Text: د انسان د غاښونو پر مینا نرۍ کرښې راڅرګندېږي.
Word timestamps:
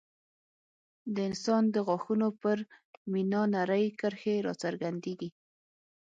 د 1.13 1.15
انسان 1.29 1.63
د 1.73 1.75
غاښونو 1.87 2.27
پر 2.41 2.57
مینا 3.11 3.41
نرۍ 3.55 3.85
کرښې 3.99 4.35
راڅرګندېږي. 4.45 5.29